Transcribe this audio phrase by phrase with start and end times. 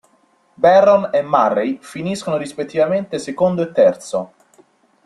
[0.57, 4.33] Barron e Murray finiscono rispettivamente secondo e terzo.